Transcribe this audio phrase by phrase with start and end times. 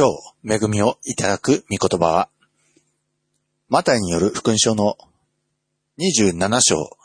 [0.00, 0.08] 今
[0.46, 2.30] 日、恵みをいただく御言葉は、
[3.68, 4.96] マタイによる福音書の
[5.98, 6.96] 27章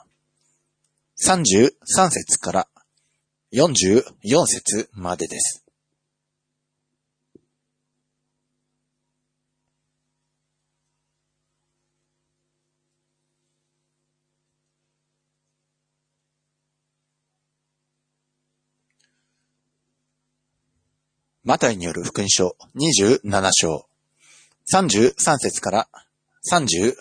[1.22, 1.72] 33
[2.10, 2.68] 節から
[3.52, 5.65] 44節までです。
[21.46, 23.86] マタイによる福音書27章
[24.74, 25.88] 33節から
[26.52, 26.96] 30、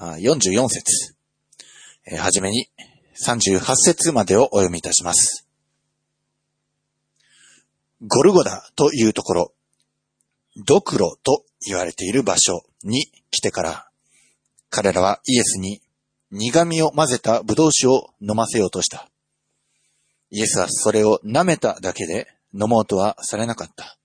[0.00, 1.14] 44節
[2.16, 2.70] はじめに
[3.22, 5.46] 38節までをお読みいたします。
[8.06, 9.52] ゴルゴダというところ、
[10.66, 13.90] ドクロと言われている場所に来てから、
[14.70, 15.82] 彼らはイエスに
[16.30, 19.10] 苦味を混ぜたブドウ酒を飲ませようとした。
[20.30, 23.98] イエスはそれを舐めただけで飲もうとはされなかった。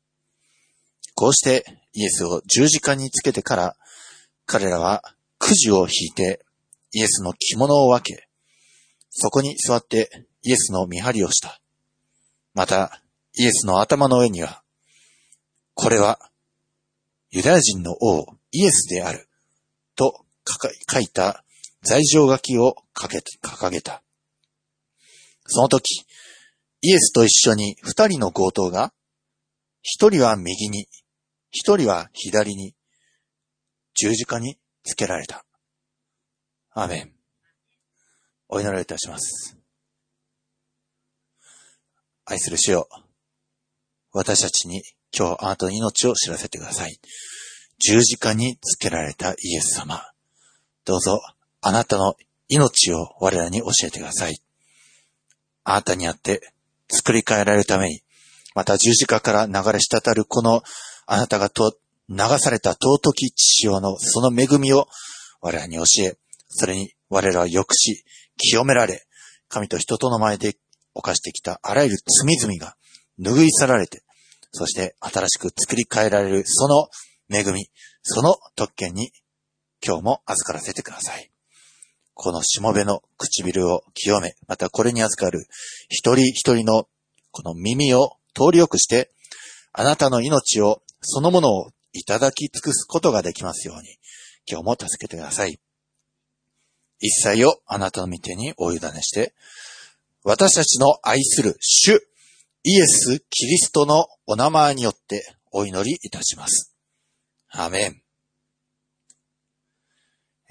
[1.16, 3.75] こうしてイエスを十字架につけてから、
[4.45, 5.03] 彼らは
[5.38, 6.45] くじを引いて
[6.94, 8.28] イエスの着物を分け、
[9.09, 11.62] そこに座ってイエスの見張りをした。
[12.53, 13.02] また、
[13.34, 14.64] イエスの頭の上には、
[15.73, 16.19] これは
[17.34, 19.30] ユダヤ人の王イエスである、
[19.95, 20.25] と
[20.92, 21.45] 書いた
[21.81, 24.03] 罪状書きを掲げた。
[25.45, 26.06] その時、
[26.82, 28.92] イエスと一緒に二人の強盗が、
[29.84, 30.88] 一人は右に、
[31.52, 32.76] 一人は左に、
[33.94, 35.46] 十字架につけられた。
[36.72, 37.14] アメン。
[38.50, 39.58] お祈りいたします。
[42.26, 42.88] 愛する主よ、
[44.14, 44.84] 私たちに
[45.18, 47.00] 今日あなたの命を知らせてください。
[47.80, 50.02] 十字架につけられたイエス様。
[50.86, 51.22] どうぞ
[51.62, 52.16] あなたの
[52.48, 54.42] 命を我らに教えてください。
[55.64, 56.54] あなたにあって
[56.92, 58.02] 作り変えられるために、
[58.53, 60.61] また十字架から流れ滴るこの
[61.08, 61.78] あなたがと
[62.09, 64.88] 流された尊き父親のその恵みを
[65.42, 66.18] 我らに教え、
[66.50, 68.03] それに我らは良くし、
[68.38, 69.06] 清められ、
[69.47, 70.57] 神と人との前で
[70.94, 72.75] 犯してきたあらゆる罪々が
[73.19, 74.03] 拭い去られて、
[74.52, 76.88] そして新しく作り変えられるその
[77.34, 77.69] 恵み、
[78.03, 79.12] その特権に
[79.85, 81.31] 今日も預からせてください。
[82.24, 85.48] このしもべの唇を清め、またこれに預かる
[85.90, 86.88] 一人一人の
[87.32, 89.09] この耳を通りよくして、
[89.74, 93.98] あなたの命をそのものをいただき尽くすことができますように、
[94.48, 95.59] 今日も助けてください。
[97.00, 99.34] 一切をあなたの御手にお委ねして、
[100.24, 102.08] 私たちの愛する主、
[102.64, 106.76] イエス・キリストのお名前によってお祈りいたします。
[107.50, 108.00] アメン。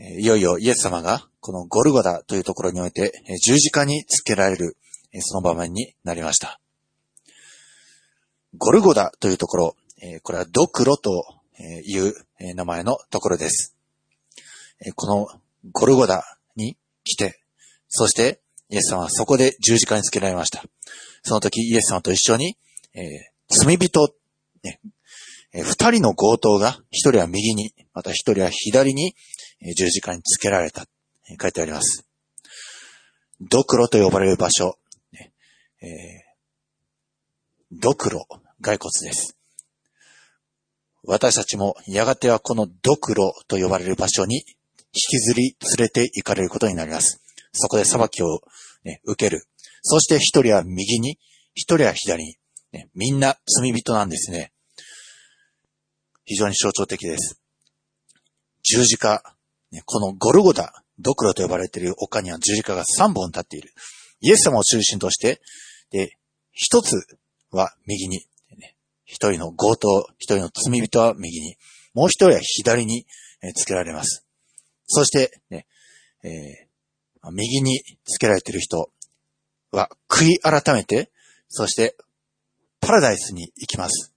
[0.03, 3.13] いよいよイエス様がこのゴルゴダというところにおいて
[3.45, 4.77] 十字架につけられる
[5.21, 6.59] その場面になりました。
[8.57, 9.77] ゴルゴダというところ、
[10.23, 11.25] これはドクロと
[11.85, 12.15] いう
[12.55, 13.77] 名前のところです。
[14.95, 15.29] この
[15.71, 17.43] ゴルゴダに来て、
[17.89, 18.41] そして
[18.71, 20.65] イエス様はそこで十字架につけられました。
[21.23, 22.57] その時イエス様と一緒に、
[22.95, 23.03] え
[23.49, 24.15] 罪人、
[24.63, 24.81] ね
[25.53, 29.17] 二人の強盗が、一人は右に、また一人は左に、
[29.63, 30.87] 十字架につけられた、
[31.41, 32.07] 書いてあります。
[33.41, 34.79] ドクロと呼ばれる場所、
[35.83, 36.31] えー
[37.73, 38.27] ドクロ、
[38.61, 39.37] 骸骨です。
[41.05, 44.43] 私たちもやがてはこのドクロと呼ばれる場所に引
[44.93, 47.23] きずり連れて行かれることになります。
[47.53, 48.41] そこで裁きを、
[48.85, 49.45] ね、受ける。
[49.83, 51.19] そして一人は右に、
[51.55, 52.37] 一人は左に、
[52.73, 52.89] ね。
[52.95, 54.53] みんな罪人なんですね。
[56.25, 57.41] 非常に象徴的です。
[58.63, 59.37] 十字架、
[59.85, 63.73] このゴルゴダ、ドクロと呼ばれている丘には十字架が3本立っている。
[64.21, 65.41] イエス様を中心として、
[65.91, 66.19] で、
[66.53, 66.97] 一つ
[67.51, 68.27] は右に、
[69.05, 71.57] 一人の強盗、一人の罪人は右に、
[71.95, 73.07] もう一人は左に
[73.43, 74.25] えつけられます。
[74.87, 75.67] そして、ね、
[76.23, 76.71] えー
[77.33, 78.91] 右につけられている人
[79.73, 81.11] は悔い改めて、
[81.49, 81.95] そして
[82.81, 84.15] パラダイスに行きます。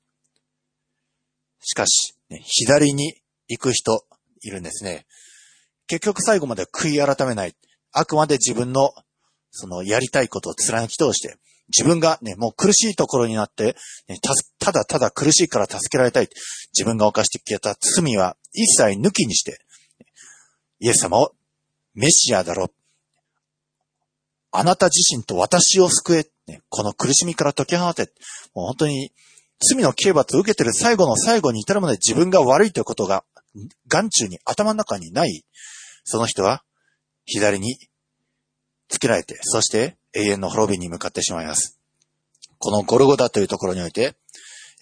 [1.60, 3.16] しかし、ね左に
[3.50, 4.06] 行く人
[4.42, 5.06] いるんですね。
[5.94, 7.54] 結局最後まで悔い改めない。
[7.92, 8.96] あくまで自分の、
[9.52, 11.36] そのやりたいことを貫き通して、
[11.68, 13.76] 自分がね、もう苦しいところになって、
[14.08, 16.30] ねたただただ苦しいから助けられたい。
[16.76, 19.60] 自分が犯してきた罪は一切抜きにして、
[20.80, 21.36] イエス様を
[21.94, 22.72] メシアだろ。
[24.52, 26.26] あなた自身と私を救え。
[26.48, 28.12] ねこの苦しみから解き放て。
[28.56, 29.12] もう本当に
[29.60, 33.24] 罪の刑罰を受けてる最後の最後に至るまで自分が悪いということが
[33.88, 35.44] 眼中に頭の中にない。
[36.04, 36.64] その人は
[37.26, 37.78] 左に
[38.88, 41.80] つけられて、そして永遠の滅びに向かってしまいます。
[42.60, 44.16] このゴルゴダというところにおいて、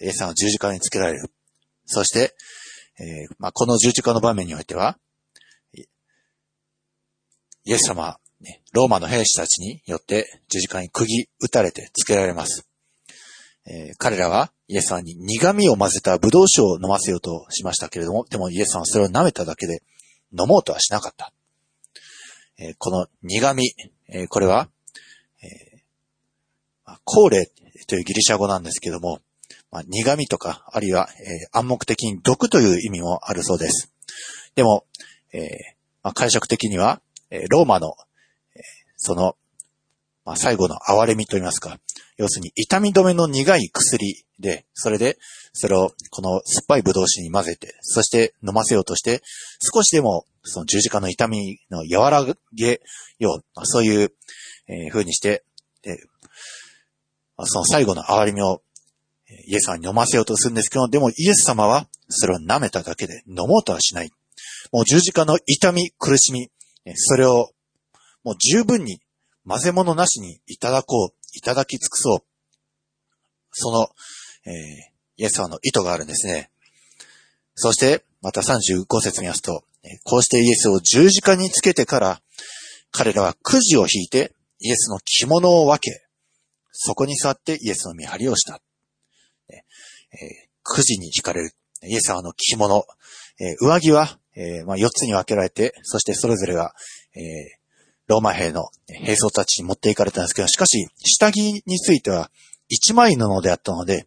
[0.00, 1.30] イエス様は十字架につけられる。
[1.86, 2.34] そして、
[3.00, 4.98] えー、まあ、この十字架の場面においては、
[7.64, 8.18] イエス様、
[8.72, 12.66] ローマの兵士たちによって十字架に釘打たれてつけられます。
[13.66, 19.82] えー、彼らはイエス様に苦味を混ぜたブドウ酒を飲ませようとしましたけれども、でもイエス様はそれを舐めただけで
[20.38, 21.32] 飲もうとはしなかった。
[22.58, 23.74] えー、この苦味、
[24.08, 24.68] えー、これは、
[25.42, 27.50] えー、コーレ
[27.86, 29.20] というギリシャ語なんですけども、
[29.70, 33.92] まあ、苦味とか、あるいは、えー、暗黙的に毒という意味もあるそうです。
[34.54, 34.84] でも、
[35.32, 35.42] えー
[36.02, 37.00] まあ、解釈的には、
[37.30, 37.94] えローマの、
[38.54, 38.60] え
[38.96, 39.36] その、
[40.24, 41.78] まあ、最後の憐れみと言いますか、
[42.16, 45.18] 要するに痛み止めの苦い薬で、それで、
[45.52, 49.22] それをこの酸っぱいブドウ酒に混ぜて、そして飲ませようとして、
[49.74, 52.24] 少しでもその十字架の痛みの和ら
[52.54, 52.80] げ
[53.18, 54.12] よう、まあ、そういう、
[54.68, 55.44] えー、風にして、
[55.82, 55.98] で、
[57.44, 58.62] その最後の憐れみを
[59.46, 64.10] イエス様に飲ませようとするんですけど、でもイエス様はそれを舐めただけで飲もうとはしない。
[64.72, 66.50] もう十字架の痛み、苦しみ、
[66.94, 67.50] それを
[68.24, 69.00] もう十分に
[69.46, 72.18] 混ぜ物なしにいただこう、いただき尽くそう。
[73.52, 73.88] その、
[74.46, 74.52] えー、
[75.16, 76.50] イエス様の意図があるんですね。
[77.54, 79.64] そして、また35節見ますと、
[80.04, 82.22] こうしてイエスを十字架につけてから、
[82.90, 86.06] 彼らはくじを引いて、イエスの着物を分け、
[86.70, 88.60] そこに座ってイエスの見張りをした。
[89.50, 90.28] えー、
[90.62, 91.50] くじに引かれる。
[91.82, 92.84] イエス様の着物。
[93.40, 96.74] えー、上着は、えー、まあ、4つに分けられて、そしてそれぞれが、
[97.14, 97.22] えー、
[98.08, 102.30] ローマ兵の兵装たちに持っていかれたんですけど、しかし、下着については
[102.68, 104.06] 一枚布であったので、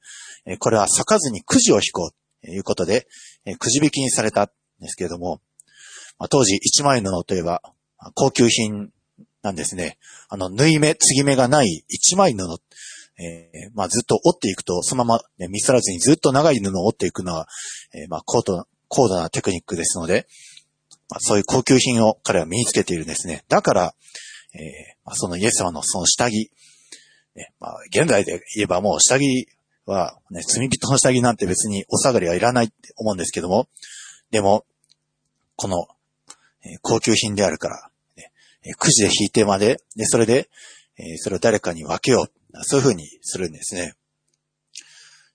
[0.60, 3.08] これは裂かずにくじを引こうということで、
[3.60, 4.50] くじ引きにされたん
[4.80, 5.42] ですけれども、
[6.30, 7.62] 当時一枚布といえば
[8.14, 8.92] 高級品
[9.42, 9.98] なんですね。
[10.30, 12.40] あの、縫い目、継ぎ目がない一枚布。
[13.18, 17.48] えー、まあ、ずっと折っていくと、そのまま、ね、見せらずにずっと長い布を折っていくのは、
[17.94, 20.28] えー、まあ、高度、高度なテクニックですので、
[21.10, 23.44] まあ、そういう高級品を彼は身につけているんですね。
[23.48, 23.96] だから、
[24.54, 24.62] えー、
[25.06, 26.52] まあ、そのイエス様のその下着、
[27.36, 29.48] ね、まあ、現在で言えばもう下着
[29.86, 33.68] は、ね、罪人の下着なんて別にお下がりはいらないって思うんですけども、
[34.32, 34.66] でも、
[35.56, 35.88] この、
[36.64, 38.32] えー、高級品であるから、ね、
[38.64, 40.50] えー、くじで引いてまで、で、それで、
[40.98, 42.32] えー、それを誰かに分けよう。
[42.64, 43.96] そういうふうにするんですね。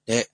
[0.06, 0.30] で、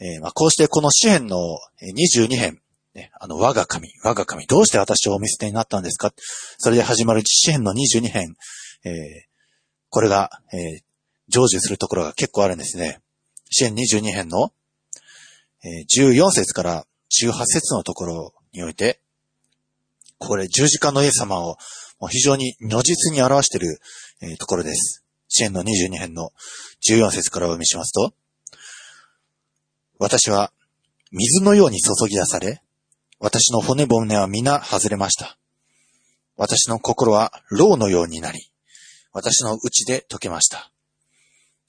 [0.00, 1.36] えーまあ、こうしてこの詩篇の
[1.82, 2.60] 22編、
[3.00, 6.12] ね、あの、我が神、我が神、どうして私をお見捨てになったんですか？
[6.58, 8.36] それで始まる詩篇の22編、
[8.84, 8.92] えー、
[9.88, 10.82] これが、えー、
[11.30, 13.00] 成就するところが結構あるんですね。
[13.50, 14.52] 詩篇22編の、
[15.64, 16.86] えー、14節から
[17.22, 19.00] 18節のところにおいて、
[20.18, 21.56] これ十字架のイエス様を
[22.08, 23.80] 非常に如実に表している、
[24.22, 25.04] え、ところです。
[25.28, 26.30] 詩篇の22編の
[26.88, 28.12] 14節からお読みしますと、
[29.98, 30.52] 私は
[31.12, 32.62] 水のように注ぎ出され、
[33.22, 35.36] 私の骨骨は皆外れました。
[36.38, 38.50] 私の心は牢のようになり、
[39.12, 40.72] 私の内で溶けました。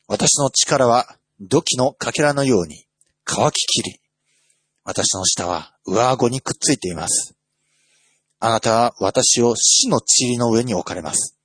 [0.08, 2.86] 私の力は土器のかけらのように
[3.26, 4.00] 乾ききり、
[4.86, 7.36] 私の舌は上顎にくっついています。
[8.40, 11.38] あなたは私を死の塵の上に置かれます。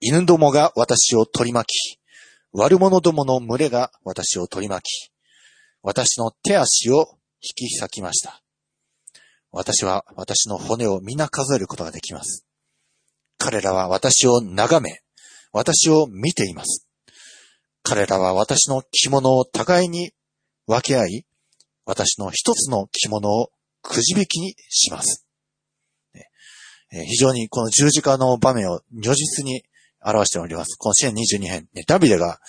[0.00, 2.00] 犬どもが私を取り巻き、
[2.52, 5.12] 悪者どもの群れが私を取り巻き、
[5.82, 8.39] 私の手足を引き裂きました。
[9.52, 12.46] 私は私の骨を皆数えることができます。
[13.38, 15.00] 彼らは私を眺め、
[15.52, 16.86] 私を見ています。
[17.82, 20.12] 彼らは私の着物を互いに
[20.66, 21.26] 分け合い、
[21.84, 23.50] 私の一つの着物を
[23.82, 25.26] くじ引きにします。
[26.90, 29.62] 非常にこの十字架の場面を如実に
[30.02, 30.76] 表しております。
[30.76, 32.40] この支援22編、ダビデが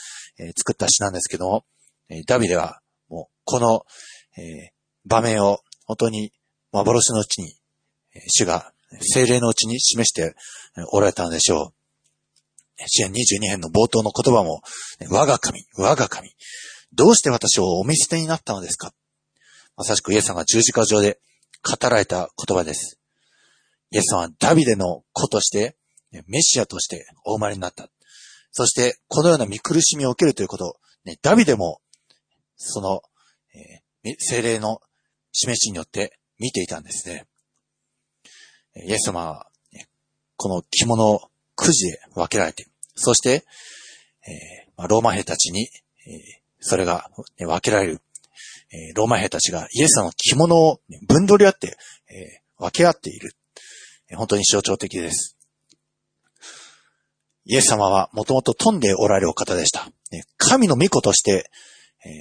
[0.57, 1.65] 作った詩なんですけども、
[2.27, 3.85] ダビデはもうこの
[5.05, 6.33] 場面を本当に
[6.71, 7.55] 幻のうちに、
[8.27, 10.35] 主が精霊のうちに示して
[10.91, 11.73] おられたのでしょう。
[12.87, 14.61] 支援22編の冒頭の言葉も、
[15.09, 16.29] 我が神、我が神、
[16.93, 18.93] どうして私をお見捨てになったのですか？
[19.77, 21.19] まさしくイエス様が十字架上で
[21.63, 22.99] 語られた言葉です。
[23.91, 25.75] イエス様はダビデの子として、
[26.27, 27.89] メシアとしてお生まれになった。
[28.51, 30.77] そして、このような見苦しみを受けるということ、
[31.21, 31.79] ダビデも、
[32.57, 33.01] その、
[34.17, 34.81] 精霊の
[35.31, 37.27] 示しによって見ていたんですね。
[38.75, 39.47] イエス様は、
[40.37, 43.45] この着物をくじで分けられて、そして、
[44.27, 45.69] えー、ローマ兵たちに、
[46.07, 48.01] え、それが分けられる、
[48.71, 51.77] え、ローマ兵たちがイエス様の着物を分取り合って、
[52.09, 53.35] え、分け合っている。
[54.15, 55.37] 本当に象徴的です。
[57.45, 59.91] イエス様はもともと富んでおられるお方でした。
[60.37, 61.51] 神の御子として、
[62.03, 62.11] えー、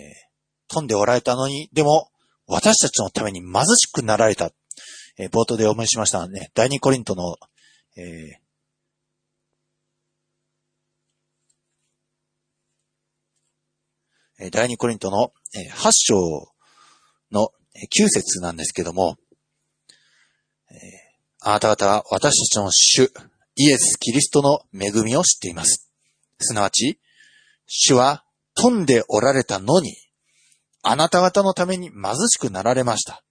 [0.69, 2.11] 富んでおられたのに、でも、
[2.51, 4.51] 私たちのために貧しくなられた。
[5.19, 7.37] えー、冒頭でお見せしましたね、第二コリントの、
[7.97, 16.53] えー、第二コリントの8章
[17.31, 19.17] の9節なんですけども、
[21.41, 23.13] あなた方は私たちの主、
[23.57, 25.91] イエス・キリストの恵みを知っています。
[26.41, 26.99] すなわち、
[27.67, 29.95] 主は富んでおられたのに、
[30.83, 33.23] あなた方のために貧しくなられました。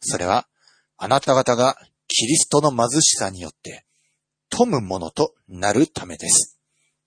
[0.00, 0.46] それは、
[0.96, 1.76] あなた方が
[2.08, 3.84] キリストの貧しさによって、
[4.50, 6.58] 富むものとなるためです。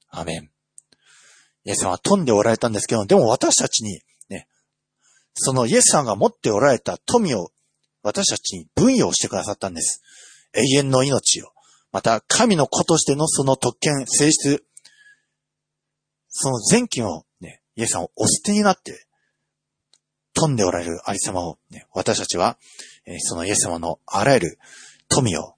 [0.10, 0.50] アメン。
[1.66, 4.48] イエス様は富んでおられたんですけど、でも私たちに、ね、
[5.34, 7.50] そのイエス様が持っておられた富を
[8.02, 10.02] 私たちに分与してくださったんです。
[10.54, 11.50] 永遠の命を。
[11.92, 14.66] また、神の子としてのその特権、性質、
[16.30, 19.05] その全権をね、イエス様をお捨てになって、
[20.36, 22.58] 富んでおられるありさまを、ね、私たちは、
[23.06, 24.60] えそのイエス様のあらゆる
[25.10, 25.56] 富を、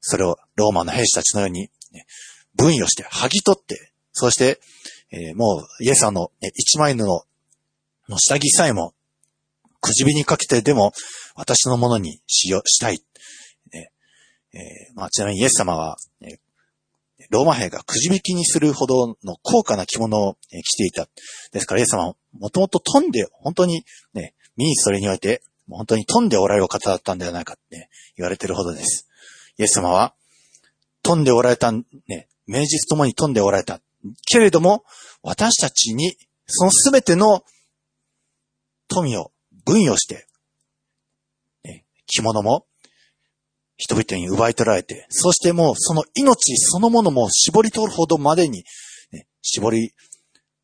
[0.00, 2.06] それをローマの兵士たちのように、ね、
[2.54, 4.60] 分与して剥ぎ取って、そして、
[5.10, 7.24] え、もうイエス様の、ね、一枚布の
[8.16, 8.94] 下着さえも、
[9.80, 10.92] くじびにかけてでも
[11.34, 13.02] 私のものにしよ、したい。
[14.52, 16.40] えー、まあ、ちなみにイエス様は、ね、
[17.28, 21.08] ローマ兵がくじ引きにするほどの高価な着物を着ていた。
[21.52, 23.84] ですからイエス様はもともと飛んで、本当に
[24.14, 29.08] ね、ミニストリにおいて、本当に飛んでおられる方だったんではないかって、ね、言われてるほどです。
[29.58, 30.14] イエス様は、
[31.02, 33.80] 飛んでおられた、ね、名実ともに飛んでおられた。
[34.26, 34.84] けれども、
[35.22, 37.44] 私たちに、そのすべての
[38.88, 39.32] 富を
[39.64, 40.26] 分与して、
[41.64, 42.66] ね、着物も
[43.80, 48.64] 人々に奪い取られて、そしてもうその命そのものも絞り取るほどまでに、
[49.10, 49.94] ね、絞り、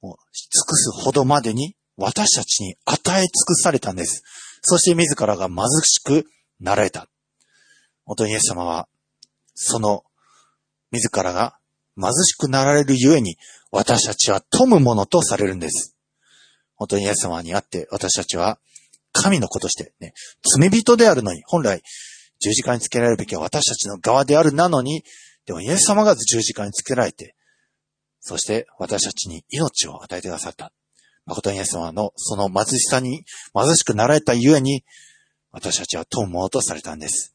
[0.03, 4.23] もう尽くすほどまでに私たちに与え尽くされたんです。
[4.61, 6.27] そして自らが貧しく
[6.61, 7.09] なられた。
[8.05, 8.87] 本当にイエス様は、
[9.55, 10.05] その
[10.93, 11.57] 自らが
[11.99, 13.39] 貧しくなられるゆえに、
[13.71, 15.97] 私たちは富むものとされるんです。
[16.75, 18.59] 本当にイエス様にあって私たちは
[19.13, 20.13] 神の子としてね、
[20.59, 21.83] 罪人であるのに、本来
[22.39, 25.03] 十字架につけられるべきは私たちの側であるなのに、
[25.47, 27.35] でもイエス様が十字架につけられて、
[28.21, 30.73] そして私たちに命を与えてくださった。
[31.27, 33.25] 誠にイエス様のその貧しさに
[33.55, 34.85] 貧しくなられたゆえに、
[35.51, 37.35] 私たちは富もうとされたんです。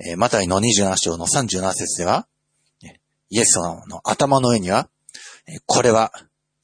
[0.00, 2.26] えー、マタイの27章の37節では、
[3.30, 4.88] イエス様の頭の上には、
[5.66, 6.12] これは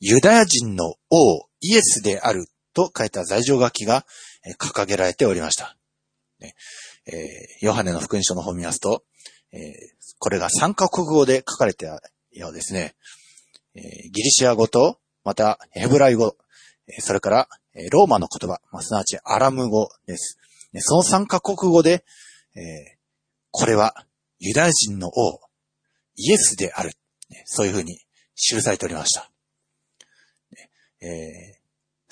[0.00, 4.04] ユダヤ人の王イエスであると書いた罪状書きが
[4.58, 5.76] 掲げられておりました。
[6.40, 6.54] ね
[7.06, 9.04] えー、ヨハネの福音書の方を見ますと、
[9.52, 9.60] えー、
[10.18, 12.00] これが三カ国語で書かれた
[12.32, 12.94] ようですね。
[13.76, 16.36] えー、ギリシア語と、またヘブライ語、
[16.98, 17.48] それから
[17.90, 20.38] ローマの言葉、まあ、すなわちアラム語です。
[20.80, 22.04] その三カ国語で、
[22.56, 22.98] え
[23.50, 23.94] これは
[24.38, 25.40] ユダヤ人の王、
[26.16, 26.92] イエスである。
[27.46, 27.98] そういうふうに
[28.36, 29.30] 記されておりました。
[31.00, 31.63] え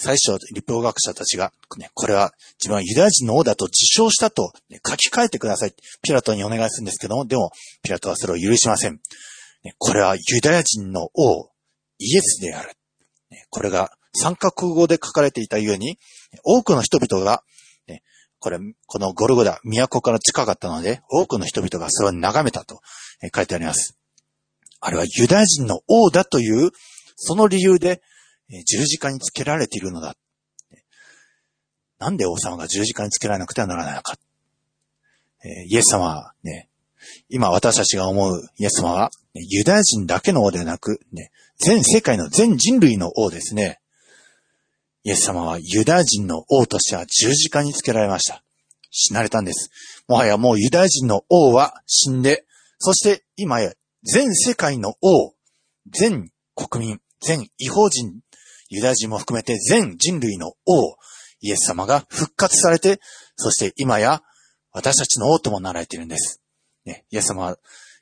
[0.02, 5.74] 最初、立法学者たちが、ね、これは自分はユダヤ人の王だと自称したと、ね、書き換えてください。
[6.02, 7.52] ピラトにお願いするんですけども、でも、
[7.84, 9.00] ピラトはそれを許しません。
[9.62, 11.50] ね、これはユダヤ人の王、
[11.98, 12.72] イエスである。
[13.30, 16.00] ね、これが三角語で書かれていたゆえに、
[16.42, 17.44] 多くの人々が、
[17.86, 18.02] ね、
[18.40, 22.80] これ、このゴルゴダ、都から近かったので、多くの人々がそれを眺めたと
[23.32, 23.96] 書いてあります。
[24.80, 26.72] あれはユダヤ人の王だという、
[27.14, 28.02] その理由で、
[28.64, 30.16] 十字架につけられているのだ。
[31.98, 34.16] なんで王様が十字架につけられなくてはならないのか。
[35.66, 36.68] イエス様はね、
[37.28, 43.80] 今私たちが思うイエス様は、ユダヤ人だけの王ではなく、ね、全世界の全人類の王ですね。
[45.04, 48.44] イエス様はユダヤ人の王としては十字架につけられました。
[48.90, 49.70] 死なれたんです。
[50.06, 52.44] もはやもうユダヤ人の王は死んで、
[52.78, 53.72] そして今や
[54.04, 55.34] 全世界の王、
[55.90, 58.20] 全国民、全違法人
[58.72, 60.96] ユダヤ人も含めて全人類の王、
[61.42, 63.00] イエス様が復活されて、
[63.36, 64.22] そして今や
[64.72, 66.40] 私たちの王ともなられているんです。
[66.86, 67.58] ね、イエス様は、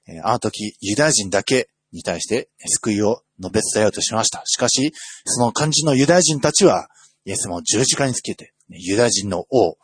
[0.06, 4.42] えあの時ユダヤ人だけに対して救いを述べ伝えようとしました。
[4.46, 4.92] しかし、
[5.24, 6.88] その肝心のユダヤ人たちは、
[7.24, 9.76] イエス様を十字架につけて、ユダヤ人の王、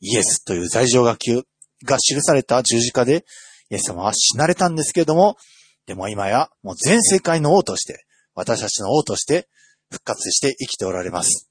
[0.00, 1.32] イエスという罪状書き
[1.82, 3.24] が記された十字架で、
[3.70, 5.38] イエス様は死なれたんですけれども、
[5.86, 9.48] でも今やもう全世界の王として、私たちの王として、
[9.90, 11.50] 復活して生きておられます。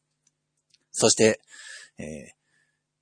[0.92, 1.40] そして、
[1.98, 2.06] えー、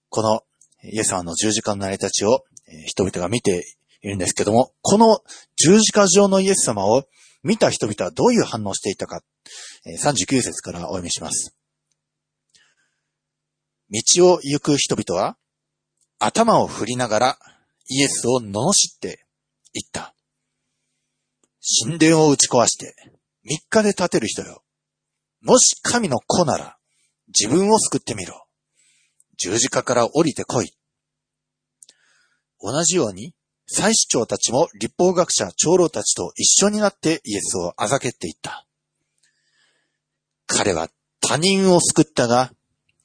[0.09, 0.41] この
[0.83, 2.43] イエス様の十字架の成り立ちを、
[2.85, 3.65] 人々が見て
[4.01, 5.21] いるんですけども、この
[5.55, 7.03] 十字架上のイエス様を
[7.43, 9.21] 見た人々はどういう反応していたか
[9.85, 11.55] 39節からお読みします。
[13.91, 15.37] 道を行く人々は、
[16.19, 17.37] 頭を振りながら
[17.89, 19.25] イエスを罵って
[19.73, 20.15] 言った。
[21.85, 22.95] 神殿を打ち壊して
[23.45, 24.62] 3日で建てる人よ。
[25.43, 26.77] もし神の子なら
[27.27, 28.45] 自分を救ってみろ。
[29.37, 30.73] 十字架から降りてこい。
[32.61, 33.33] 同じように、
[33.67, 38.65] 祭司長たちも立法学者長老たちと一緒になってイエスをあざけっていった。
[40.47, 42.51] 彼は他人を救ったが、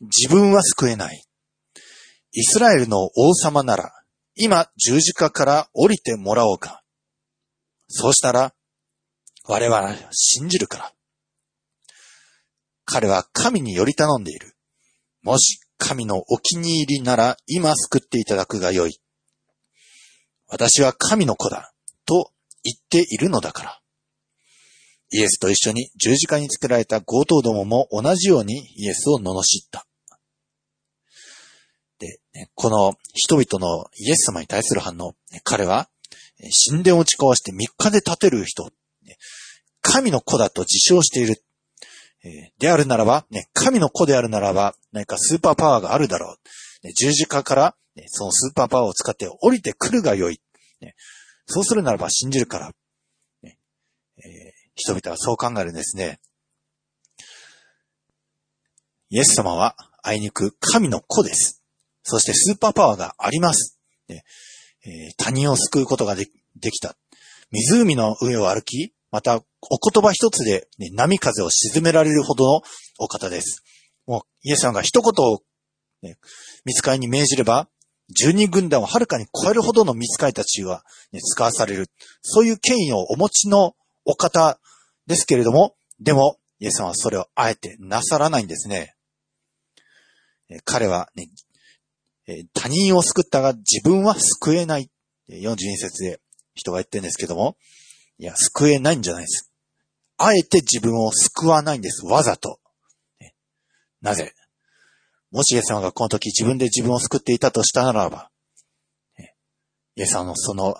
[0.01, 1.25] 自分は救えない。
[2.33, 3.93] イスラエルの王様なら、
[4.37, 6.83] 今十字架から降りてもらおうか。
[7.89, 8.55] そうしたら、
[9.45, 10.93] 我々は信じるから。
[12.91, 14.57] 彼は神により頼んでいる。
[15.23, 18.99] もし神のお気に入りなら今救っていただくがよい。
[20.49, 21.75] 私は神の子だ。
[22.07, 22.33] と
[22.65, 23.81] 言っているのだから。
[25.11, 29.87] イエスと一緒に十字架につけられた強盗どもも同じようにイエスを罵った。
[31.99, 32.21] で、
[32.55, 35.15] この人々のイエス様に対する反応、
[35.45, 35.91] 彼は
[36.71, 38.71] 神殿を打ち壊して3日で建てる人、
[39.83, 41.43] 神の子だと自称している。
[42.59, 46.37] であるならば、ね神の子であるならば、何かスーパーパワーがあるだろ
[46.83, 46.87] う。
[46.87, 50.41] ね十字架からねそのスーパーパワーを使って降りてくるがよい。
[50.81, 50.95] ね
[51.47, 52.73] そうするならば信じるから
[53.43, 53.59] ね
[54.25, 54.53] え。
[54.75, 56.21] 人々はそう考えるんですね。
[59.11, 61.63] イエス様はあいにく神の子です。
[62.03, 63.79] そしてスーパーパワーがあります。
[64.09, 64.25] ね
[64.85, 66.27] えー、他人を救うことがで
[66.71, 66.97] きた。
[67.51, 72.63] 湖の上を歩き、またお言葉一つで、ね、波風を沈められるほどの
[72.99, 73.63] お方です。
[74.07, 75.41] もうイエス様が一言を、
[76.03, 76.17] ね、
[76.65, 77.69] 見つかりに命じれば、
[78.17, 81.87] 十二軍団をはるかに超えるほどの見つかりたちは、ね、使わされる。
[82.23, 83.75] そういう権威をお持ちの
[84.05, 84.59] お方
[85.07, 88.95] ですけれども、でも、イエス様はそれをあえてなさらないんですね。
[90.65, 91.29] 彼はね、
[92.55, 94.91] 他人を救ったが自分は救えない。
[95.31, 96.21] 42節で
[96.55, 97.57] 人が言ってるんですけども、
[98.19, 99.48] いや、救えないんじゃないです。
[100.19, 102.05] あえて自分を救わないんです。
[102.05, 102.59] わざと。
[104.03, 104.35] なぜ？
[105.31, 108.31] もしイエス様がこの時自分で自分を救っていたとしたならば、
[109.97, 110.77] イエス様のその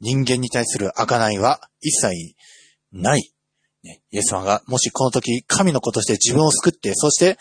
[0.00, 2.34] 人間に対する贖いは一切
[2.92, 3.32] ない。
[3.82, 7.38] イエス様がもしこの時神の子として自分を救って、そして、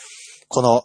[0.47, 0.83] この、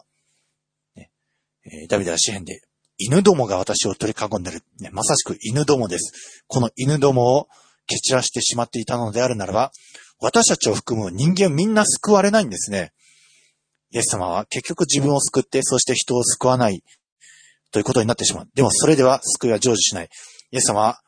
[1.88, 2.60] ダビデは詩篇で、
[2.98, 4.62] 犬どもが私を取り囲んでる。
[4.92, 6.44] まさしく犬どもです。
[6.46, 7.48] この犬どもを
[7.86, 9.72] 蹴散らしてしまっていたのであるならば、
[10.20, 12.92] 私たちを含む人間みんな救われないんですね。
[13.90, 16.82] イエス様は結局自分を救って、そして人を救わない
[17.70, 18.48] ということになってしまう。
[18.54, 20.08] でもそれでは救いは成就しない。
[20.50, 21.00] イエス様は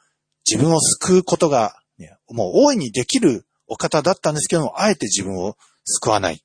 [0.48, 6.42] 自分を救うことが、ね、もう大いにできるお方だったんですけども、あえて自分を救わない。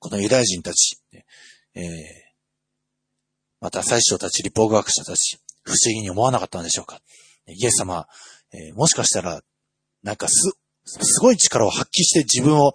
[0.00, 0.98] このユダヤ人たち、
[1.74, 1.82] えー、
[3.60, 7.00] また祭司長たち、立法学者たち、不思議に思わなかったんでしょうか。
[7.46, 8.06] イエス様、
[8.52, 9.40] えー、もしかしたら、
[10.02, 10.52] なんかす、
[10.88, 12.74] すごい力を発揮して自分を、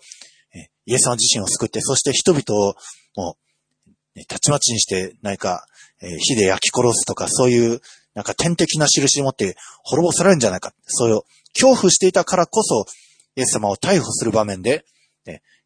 [0.85, 2.75] イエス様自身を救って、そして人々を、
[3.15, 3.37] も
[4.15, 5.65] う、たちまちにして、何か、
[5.99, 7.81] 火で焼き殺すとか、そういう、
[8.13, 10.73] なんか天的な印を持って滅ぼされるんじゃないか。
[10.85, 11.21] そういう
[11.53, 12.85] 恐怖していたからこそ、
[13.35, 14.85] イエス様を逮捕する場面で、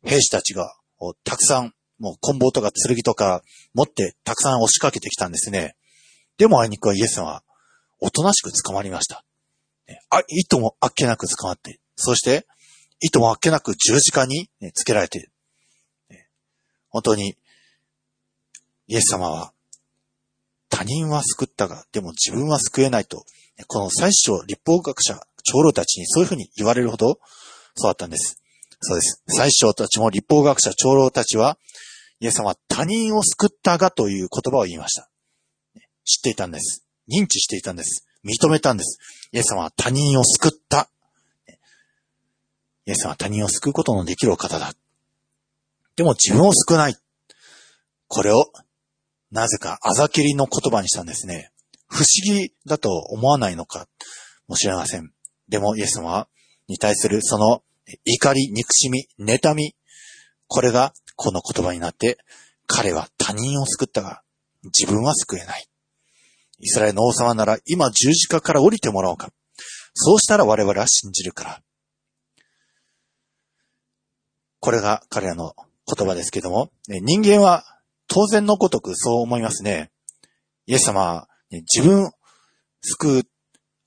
[0.04, 0.78] 兵士たちが、
[1.24, 3.42] たくさん、もう棍棒とか剣とか
[3.74, 5.76] 持ってたくさん押しかけてきたんですね。
[6.38, 7.44] でもあいにくはイエス様は、
[8.00, 9.26] おとなしく捕まりました。
[10.10, 12.48] あ、いともあっけなく捕まって、そして、
[13.02, 15.32] いともあっけなく十字架に、ね、つけられている、
[16.90, 17.36] 本当に、
[18.88, 19.52] イエス様は、
[20.70, 23.26] 他人は救ったが、でも自分は救えないと、
[23.68, 27.20] この最初、立法学者、長老たちにそういうふうに言われるほど、
[27.76, 28.42] そうだったんです。
[28.80, 29.24] そうです。
[29.28, 31.58] 最初たちも立法学者、長老たちは、
[32.20, 35.10] イエス様は他人を救ったがという言葉を言いました。
[36.04, 36.86] 知っていたんです。
[37.10, 38.08] 認知していたんです。
[38.24, 39.00] 認めたんです。
[39.32, 40.90] イエス様は他人を救った。
[42.88, 44.72] イエスは他人を救うことのできるお方だ。
[45.98, 46.96] でも自分を救わない。
[48.08, 48.46] これを、
[49.30, 51.52] なぜかあざきりの言葉にしたんですね。
[51.88, 53.88] 不思議だと思わないのか
[54.48, 55.12] もしれません。
[55.50, 56.30] でもイエス様は、
[56.70, 57.62] に対するその
[58.06, 59.76] 怒り、憎しみ、妬み、
[60.48, 62.18] これがこの言葉になって、
[62.68, 64.22] 彼は他人を救ったが、
[64.64, 65.68] 自分は救えない。
[66.60, 69.30] イスラエルの王様なら今十字架から降りてもらおうか。
[69.94, 71.62] そうしたら我々は信じるから。
[74.68, 75.56] これが彼らの
[75.88, 77.64] 言葉ですけども、人間は
[78.10, 79.92] 当然のごとくそう思いますね。
[80.66, 82.12] イエス様は自分
[82.82, 83.24] 救う、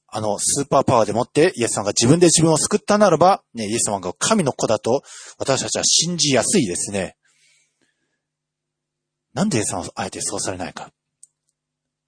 [0.09, 5.03] あのスーパーパワーでもってイエス様が自分で自分を救ったならば、ね、イエス様が神の子だと
[5.37, 7.19] 私たちは信じやすいですね。
[9.35, 10.95] なんでイエス様はあえてそうされないか。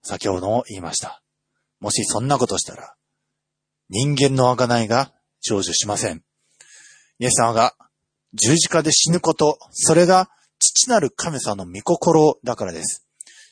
[0.00, 1.22] 先ほども言いました。
[1.78, 2.94] もしそんなことしたら、
[3.90, 6.24] 人間の贖いが成就しません。
[7.18, 7.74] イエス様が
[8.34, 13.06] 十字架で死ぬこと、それが父なる神様の御心だからです。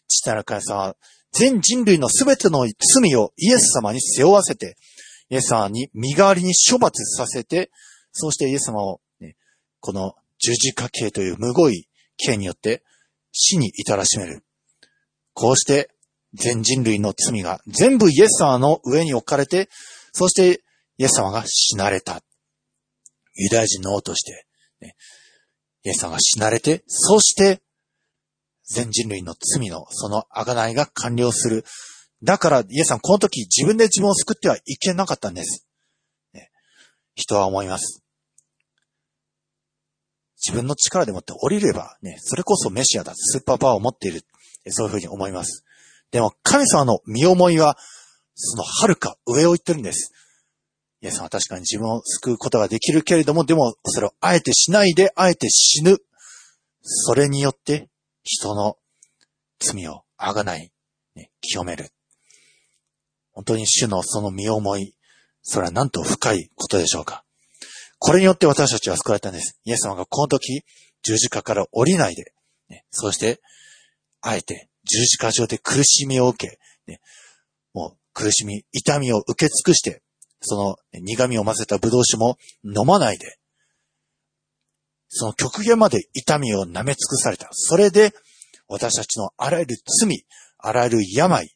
[0.09, 0.97] 父なる神様は
[1.33, 4.77] 全人類のすべての罪をイエス様に背負わせて、
[5.29, 7.71] イエス様に身代わりに処罰させて、
[8.13, 9.37] そしてイエス様を、ね、
[9.81, 12.83] この十字架刑というむごい刑によって
[13.33, 14.43] 死に至らしめる。
[15.35, 15.91] こうして
[16.35, 19.69] 全人類の罪が全部イエス様の上に置かれて、
[20.13, 20.63] そして
[20.99, 22.23] イエス様が死なれた。
[23.37, 24.47] ユダヤ人の王として、
[24.81, 24.97] ね、
[25.85, 27.61] イエス様が死なれて、そして
[28.65, 31.65] 全人類の罪のその贖いが完了する。
[32.23, 35.67] だから、イエスさん、この時自分で自分を救ってはいけなかったんです。
[36.35, 36.51] ね、
[37.15, 38.05] 人は思います。
[40.37, 44.23] 自分の力でもって降りれば、ね、それこそメシアだ、スーパーパワーを持っている。
[44.69, 45.65] そういうふうに思います。
[46.11, 47.77] でも、神様の身思いは、
[48.35, 50.13] その遥か上を行ってるんです。
[51.03, 55.97] イエス様は確かに自分を救うことができるけれども、でも、それをあえてしないで、あえて死ぬ。
[56.83, 57.89] それによって、
[58.23, 58.77] 人の
[59.59, 60.71] 罪をあがない、
[61.15, 61.91] ね、清める。
[63.33, 64.95] 本当に主のその身思い、
[65.43, 67.25] それはなんと深いことでしょうか。
[67.99, 69.59] これによって私たちは救われたんです。
[69.65, 70.65] イエス様がこの時、
[71.03, 72.33] 十字架から降りないで、
[72.69, 73.41] ね、そして、
[74.21, 77.01] あえて十字架上で苦しみを受け、ね、
[77.73, 80.03] もう苦しみ、痛みを受け尽くして、
[80.41, 83.39] その苦みを混ぜたブドウ酒も飲まないで、
[85.09, 87.49] その極限まで痛みを舐め尽くされた。
[87.53, 88.13] それで、
[88.69, 90.25] 私たちのあらゆる罪、
[90.59, 91.51] あらゆる病、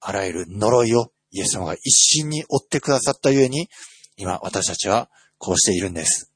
[0.00, 3.68] あらゆる呪いをイエス様が一心に追ってくださったゆえに、
[4.16, 6.30] 今私たちはこうしているんです。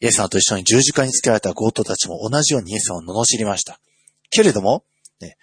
[0.00, 3.80] イエス様と一緒に十字架につけられた強盗たちも同じようにイエス様を罵りました。
[4.30, 4.84] けれども、
[5.20, 5.36] ね、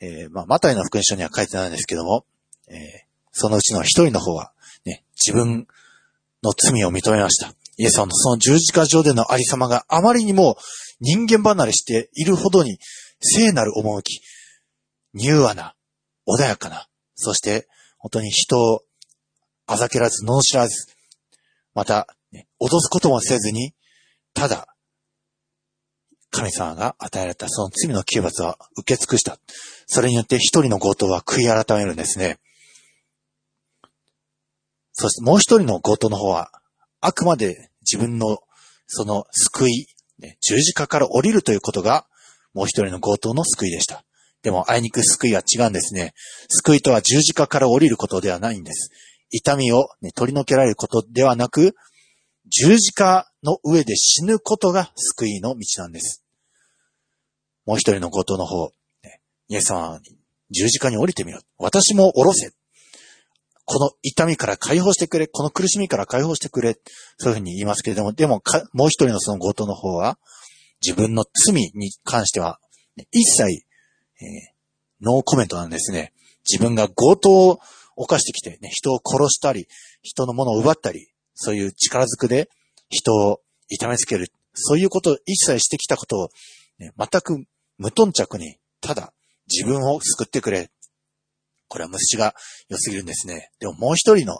[0.00, 2.24] えー、まあ、マタイの福音書には書いてないんですけども、
[2.68, 2.78] えー、
[3.32, 4.52] そのうちの一人の方は、
[4.84, 5.66] ね、自分
[6.42, 7.52] の罪を認めました。
[7.78, 10.56] イエス様のその十字架上でのありさまがあまりにも
[11.00, 12.78] 人間離れしているほどに
[13.20, 14.20] 聖なる趣、
[15.14, 15.74] 柔和な、
[16.26, 17.66] 穏やかな、そして
[17.98, 18.82] 本当に人を
[19.66, 20.88] あざけらず、罵らず、
[21.74, 23.74] また、ね、脅すこともせずに、
[24.34, 24.66] ただ、
[26.30, 29.38] 神様が与えられたその罪の刑罰は受け尽くした。
[29.86, 32.38] それによって一人の強盗は悔い改めるんですね。
[34.92, 36.50] そしてもう一人の強盗の方は、
[37.00, 38.38] あくまで自分の
[38.86, 39.86] その救い、
[40.18, 42.06] ね、十字架から降りるということが、
[42.54, 44.04] もう一人の強盗の救いでした。
[44.42, 46.14] でも、あいにく救いは違うんですね。
[46.48, 48.90] 救いとは十字架から降りることではないんです。
[49.30, 51.74] 痛みを、ね、取り除けられることではなく、
[52.48, 56.22] 十字架の上で死ぬことが救いの道なんです。
[57.64, 60.16] もう一人の強盗の方、ね、イエス様に
[60.50, 61.40] 十字架に降りてみろ。
[61.56, 62.52] 私も降ろせ。
[63.64, 66.74] この痛みから解放してくれ、この苦しみから解放してくれ、
[67.18, 70.18] そういうふうに言いますけれども、でももう一人のその強盗の方は、
[70.84, 72.58] 自分の罪に関しては、
[73.12, 73.64] 一切、
[74.20, 74.52] えー、
[75.00, 76.12] ノーコメントなんですね。
[76.50, 77.60] 自分が強盗を
[77.96, 79.68] 犯してきて、ね、人を殺したり、
[80.02, 82.48] 人のものを奪ったり、そういう力ずくで
[82.88, 86.28] 人を痛めつける、そういうことを一切してきたことを、
[86.78, 87.44] ね、全く
[87.78, 89.12] 無頓着に、ただ
[89.50, 90.70] 自分を救ってくれ、
[91.72, 92.34] これは虫が
[92.68, 93.48] 良すぎるんですね。
[93.58, 94.34] でももう一人の、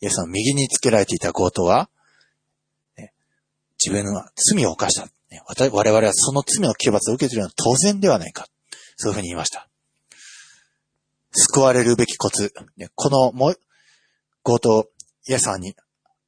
[0.00, 1.88] イエスの右につけられていた強盗は、
[2.98, 3.12] ね、
[3.78, 5.06] 自分は罪を犯した。
[5.30, 8.48] ね、我々はその罪の刑罰を受けているのは当然ではないか。
[8.96, 9.68] そういうふうに言いました。
[11.30, 12.52] 救われるべきコツ。
[12.76, 13.54] ね、このも
[14.42, 14.90] 強盗、
[15.28, 15.76] イエスさんに、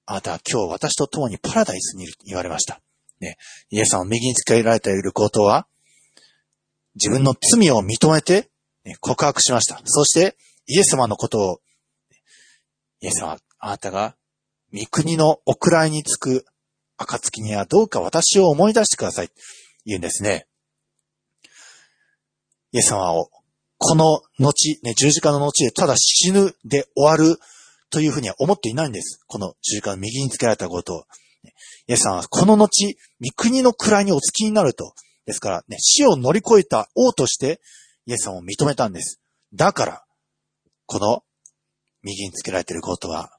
[0.06, 2.80] あなたは今日私と共にパラダイスにいると言われました。
[3.18, 3.38] ね、
[3.70, 5.66] イエスさんを右につけられている強盗は、
[6.94, 8.48] 自分の罪を認めて、
[9.00, 9.80] 告白しました。
[9.84, 10.36] そして、
[10.66, 11.60] イエス様のことを、
[13.00, 14.16] イエス様、あなたが、
[14.72, 16.44] 御国のお位につく
[16.96, 19.30] 暁にはどうか私を思い出してください。
[19.84, 20.46] 言うんですね。
[22.72, 23.30] イエス様を、
[23.78, 27.38] この後、ね、十字架の後でただ死ぬで終わる
[27.90, 29.20] というふうには思っていないんです。
[29.26, 31.04] この十字架の右につけられたことを。
[31.86, 34.92] イエス様はこの後、御国の位にお付きになると。
[35.24, 37.60] ですから、ね、死を乗り越えた王として、
[38.08, 39.20] イエス様を認めたんです。
[39.52, 40.04] だから、
[40.86, 41.22] この
[42.02, 43.38] 右につけられていることは、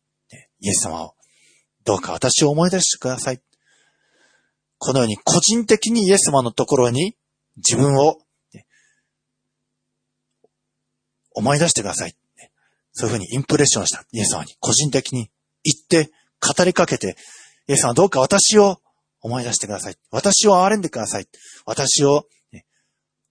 [0.59, 1.15] イエス様を、
[1.85, 3.41] どうか私を思い出してください。
[4.77, 7.17] このように個人的にイエス様のところに
[7.57, 8.19] 自分を
[11.33, 12.15] 思い出してください。
[12.91, 15.31] そういうふうにインプレッションしたイエス様に個人的に
[15.63, 17.17] 言って語りかけて、
[17.67, 18.77] イエス様どうか私を
[19.21, 19.95] 思い出してください。
[20.11, 21.27] 私を憐れんでください。
[21.65, 22.27] 私を、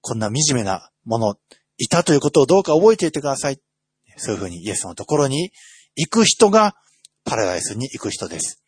[0.01, 1.35] こんな惨めなもの、
[1.79, 3.59] いたということをどうか覚えていてください。
[4.17, 5.53] そういうふうにイエスのところに
[5.97, 6.75] 行く人が
[7.25, 8.63] パラダイスに行く人です。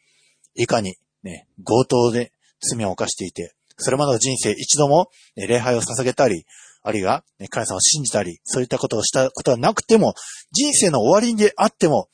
[0.54, 6.46] いかにね、強盗で罪を犯していて、それまでの人生一度も、ね、礼拝を捧げたり、
[6.82, 10.14] あるいは、ね、神様を信じたり、そういったことをしたことはなくても、
[10.50, 12.08] 人生の終わりであっても、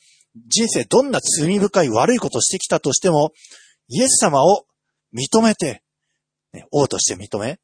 [0.49, 3.33] 人生どんな罪深い悪いことをしてきたとしても、
[3.89, 4.67] イエス様を
[5.15, 5.83] 認めて、
[6.53, 7.59] ね、王として認め、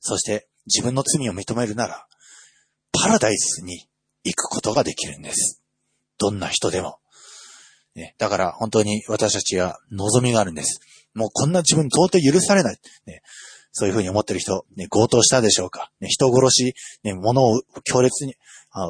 [0.00, 2.06] そして自分の罪を認めるなら、
[2.92, 3.88] パラダイスに
[4.24, 5.62] 行くことができるんです。
[6.18, 6.98] どんな人でも。
[7.94, 10.80] ね、だから本当に私たちは望みがあるんです。
[11.14, 12.78] もうこんな自分到底許されない。
[13.06, 13.22] ね、
[13.72, 15.90] そういうふうに思ってる人、ね、強盗したでしょうか。
[16.00, 16.74] ね、人殺し、
[17.04, 18.34] ね、物を強烈に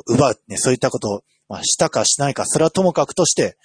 [0.06, 3.56] 奪う、ね、そういったことを、まあ、したかしないか、それはともかくとして、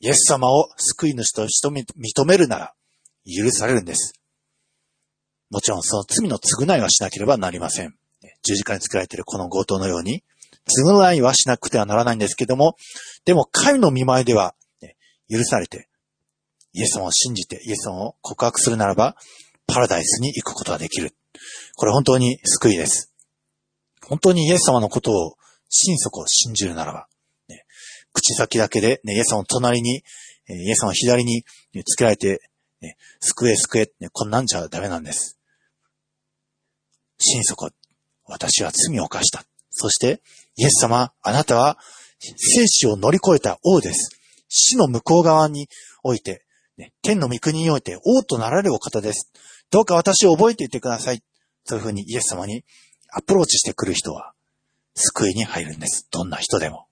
[0.00, 2.74] イエス様を救い主として認めるなら、
[3.24, 4.14] 許されるんです。
[5.52, 7.94] もちろんその罪の償いはしなければなりません。
[8.42, 10.24] 十字架に作られているこの強盗のように、
[10.66, 12.76] 償いはしなくてはならないんですけども、
[13.26, 14.54] でも神の見前では、
[15.28, 15.88] 許されて、
[16.72, 19.16] イエス様を信じて、イエス様を告白するならば、
[19.66, 21.14] パラダイスに行くことができる。
[21.76, 23.12] これ本当に救いです。
[24.06, 25.36] 本当にイエス様のことを
[25.68, 27.06] 心底信じるならば、
[27.48, 27.64] ね、
[28.12, 30.02] 口先だけで、ね、イエス様の隣に、
[30.48, 32.40] イエス様の左に、ね、つけられて、
[32.80, 35.38] ね、救え救え、ね、こんなんじゃダメなんです。
[37.22, 37.70] 心底、
[38.26, 39.44] 私は罪を犯した。
[39.70, 40.20] そして、
[40.56, 41.78] イエス様、あなたは、
[42.18, 44.10] 生死を乗り越えた王です。
[44.48, 45.68] 死の向こう側に
[46.02, 46.44] おいて、
[46.76, 49.32] ね、天の御国において王となられるお方です。
[49.70, 51.22] どうか私を覚えていてください。
[51.64, 52.64] そういうふうにイエス様に
[53.10, 54.32] アプローチしてくる人は、
[54.94, 56.06] 救いに入るんです。
[56.10, 56.86] どんな人でも。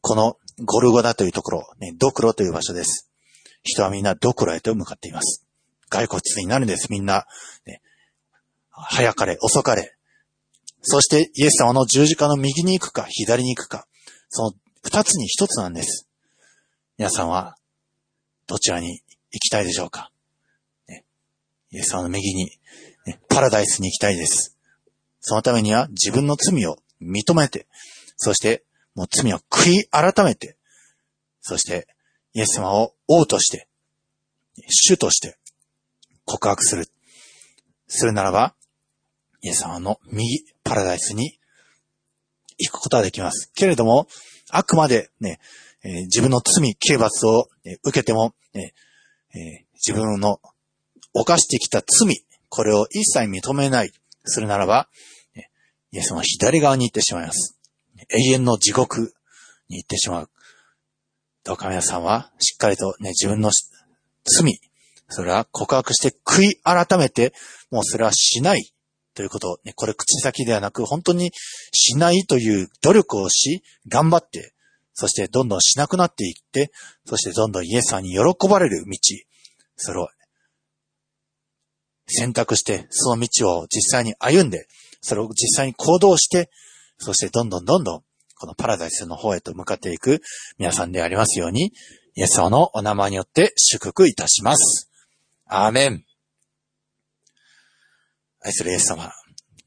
[0.00, 3.08] このゴルゴダというところ、ね、ドクロという場所です。
[3.62, 5.44] 人はみんなドクロへと向かっています。
[5.88, 7.26] 骸骨になるんです、みんな。
[7.66, 7.80] ね、
[8.72, 9.94] 早かれ、遅かれ。
[10.82, 13.86] そしてイエス様の十字架の右に行くか、左に行くか。
[14.28, 16.08] その二つに一つなんです。
[16.98, 17.56] 皆さんは、
[18.46, 20.10] どちらに行きたいでしょうか、
[20.88, 21.04] ね、
[21.70, 22.50] イエス様の右に、
[23.06, 24.56] ね、パラダイスに行きたいです。
[25.20, 27.66] そのためには自分の罪を認めて、
[28.16, 30.56] そしてもう罪を悔い改めて、
[31.40, 31.86] そして
[32.34, 33.68] イエス様を王として、
[34.68, 35.36] 主として
[36.24, 36.88] 告白する。
[37.88, 38.54] するならば、
[39.42, 41.38] イエス様の右パラダイスに
[42.58, 43.50] 行くことができます。
[43.54, 44.06] けれども、
[44.50, 45.40] あくまでね、
[45.84, 48.72] えー、自分の罪、刑罰を、えー、受けても、ね
[49.34, 50.40] えー、自分の
[51.12, 53.92] 犯してきた罪、これを一切認めない、
[54.24, 54.88] するならば、
[55.34, 55.50] ね
[55.90, 57.58] イエスの左側に行ってしまいます。
[58.10, 59.12] 永遠の地獄
[59.68, 60.30] に行ってしまう。
[61.44, 63.50] どうか皆さんは、しっかりとね、自分の
[64.24, 64.60] 罪、
[65.08, 67.32] それは告白して悔い改めて、
[67.70, 68.72] もうそれはしない
[69.14, 71.32] ということ、ね、これ口先ではなく、本当に
[71.72, 74.54] しないという努力をし、頑張って、
[74.94, 76.70] そしてどんどんしなくなっていって、
[77.04, 78.98] そしてどんどんイエスさんに喜ばれる道、
[79.76, 80.08] それを
[82.06, 84.66] 選択して、その道を実際に歩んで、
[85.00, 86.50] それを実際に行動して、
[86.98, 88.02] そしてどんどんどんどん、
[88.38, 90.20] このパラダイスの方へと向かっていく
[90.58, 91.72] 皆さんでありますように、
[92.14, 94.90] イエス様のお名前によって祝福いたします。
[95.46, 96.11] アーメン。
[98.44, 99.12] 愛するイエス様、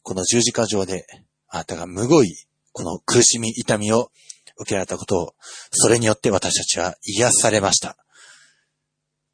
[0.04, 1.06] この十字架上で、
[1.48, 2.36] あなたがむごい、
[2.74, 4.12] この苦しみ、痛みを
[4.58, 5.36] 受けられたことを、
[5.72, 7.98] それによって私たちは癒されました。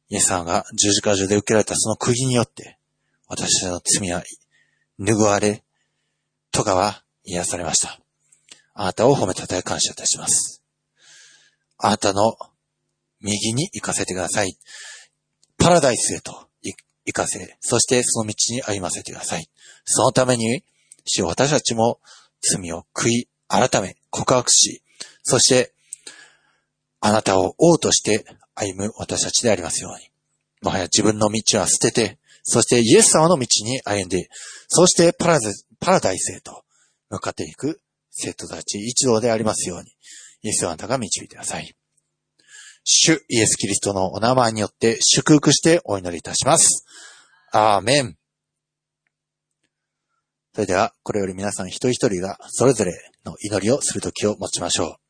[0.08, 2.78] イエス様が十字架上で受けられたその釘によって、
[3.26, 4.22] 私たちの罪は
[5.00, 5.64] 拭われ、
[6.52, 7.98] とかは癒されました。
[8.74, 10.62] あなたを褒めたたえ感謝いたします。
[11.78, 12.36] あなたの
[13.20, 14.56] 右に行かせてください。
[15.58, 16.48] パラダイスへと
[17.04, 19.48] 行かせ、そしてその道に歩ませてください。
[19.84, 20.64] そのために、
[21.04, 22.00] 主私たちも
[22.40, 24.82] 罪を悔い、改め、告白し、
[25.22, 25.72] そして、
[27.00, 30.10] あなたを王として歩む私たちでありますように。
[30.62, 34.28] もはや自分の道は捨てて、そしてイエス様の道に歩んで、
[34.68, 35.38] そしてパラ
[35.80, 36.62] パラダイスへと
[37.10, 39.90] 向かっていく生徒たち一同でありますように、
[40.42, 41.74] イエス様あなたが導いてください。
[42.84, 46.84] 主イエスキリストのお名前によって祝福してお祈りいたします。
[47.54, 48.16] アーメン。
[50.54, 52.92] それでは、これより皆さん一人一人がそれぞれ
[53.26, 55.01] の祈りをするときを持ちましょう。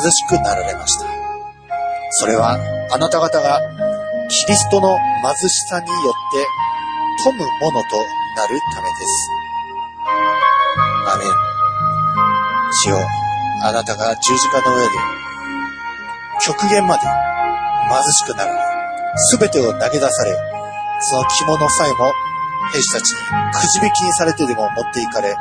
[0.00, 1.06] 貧しくなられました。
[2.12, 2.58] それは
[2.90, 3.60] あなた方が
[4.28, 6.46] キリストの貧しさによって
[7.24, 7.96] 富むものと
[8.36, 9.30] なるためです。
[11.12, 11.28] アメン。
[12.72, 12.96] 主よ、
[13.64, 14.90] あなたが十字架の上で
[16.46, 18.60] 極限まで貧しくなられ、
[19.16, 20.36] すべてを投げ出され、
[21.00, 22.12] その着物さえも
[22.72, 23.16] 兵士たちに
[23.52, 25.34] くじ引きにされてでも持っていかれ、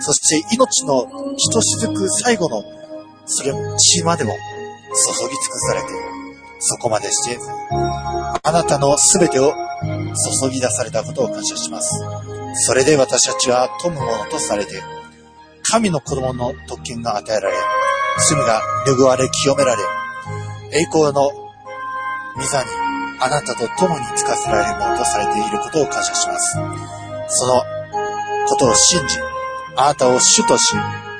[0.00, 2.64] そして命のひとしずく最後の
[3.26, 5.88] それ血までも注ぎ尽くされて、
[6.58, 7.38] そこまでして、
[7.70, 12.04] あなたのすべてを注ぎ出されたことを感謝します。
[12.66, 14.82] それで私たちは富むものとされて、
[15.62, 17.56] 神の子供の特権が与えられ、
[18.28, 19.82] 罪が拭われ清められ、
[20.72, 21.30] 栄光の
[22.36, 22.68] 御座に
[23.20, 26.58] あなたと共につかせられるものとされていることを感謝します。
[27.28, 27.62] その
[28.46, 29.18] ことを信じ、
[29.76, 30.74] あなたを主とし、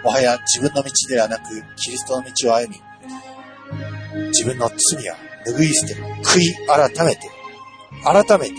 [0.05, 2.81] もはや自分の道ではなく、キリストの道を歩み、
[4.29, 7.31] 自分の罪は拭い捨て、悔い改めて、
[8.05, 8.55] 改めて、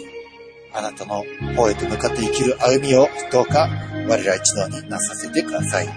[0.74, 1.24] あなたの
[1.56, 3.70] 方へと向かって生きる歩みをどうか
[4.10, 5.90] 我ら一同になさせてください。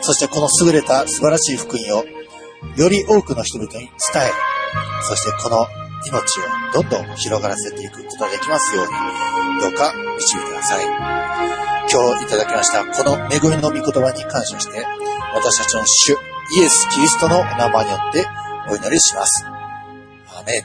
[0.00, 2.04] そしてこの優れた素晴らしい福音を
[2.76, 3.90] より多くの人々に伝え、
[5.02, 5.66] そしてこの
[6.06, 8.92] 命をどんどん広がらせていくことができますように、
[9.60, 11.69] どうか導いてください。
[11.88, 14.84] 今日いただきましたこの恵みの御言葉に感謝して、
[15.34, 18.26] 私たちの主、イエス・キリストのお名前によって
[18.68, 19.46] お祈りします。
[19.46, 20.58] アメ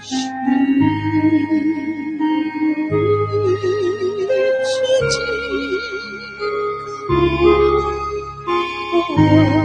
[9.61, 9.64] ン。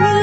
[0.00, 0.17] ます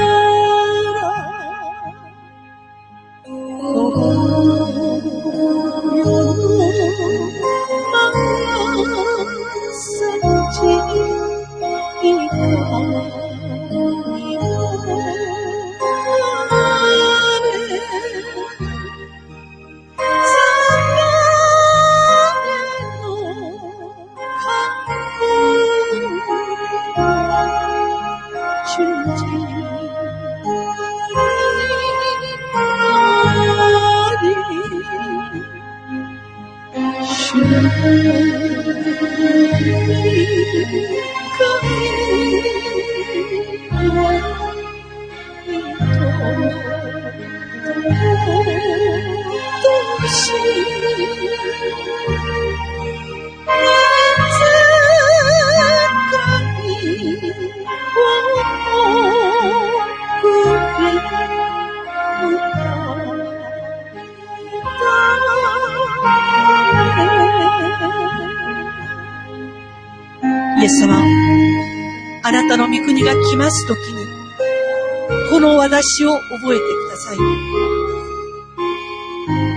[76.74, 77.18] ください。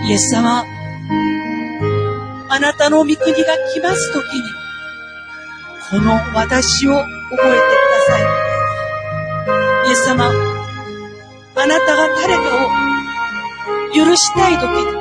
[0.10, 0.64] イエス様、
[2.50, 4.42] あなたの御国が来ますときに、
[5.90, 8.22] この私を覚えてください。
[9.88, 10.26] イエス様、
[11.56, 12.70] あなたが誰かを
[13.94, 15.00] 許したいときに、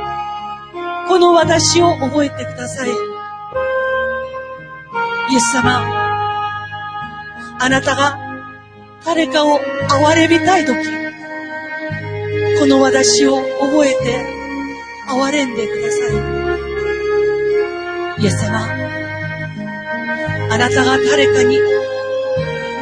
[1.09, 2.91] この私を覚えてください。
[2.91, 2.93] イ
[5.35, 5.83] エス様、
[7.61, 8.19] あなたが
[9.05, 10.98] 誰かを憐れみたいとき、
[12.59, 14.27] この私を覚えて
[15.07, 16.11] 憐れんでください。
[18.21, 18.59] イエス様、
[20.51, 21.57] あなたが誰かに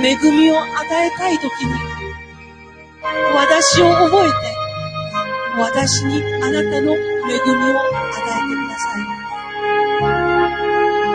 [0.03, 1.75] 恵みを与えたいときに、
[3.35, 4.35] 私を覚えて、
[5.59, 6.89] 私にあなたの恵みを与え
[8.49, 9.01] てください。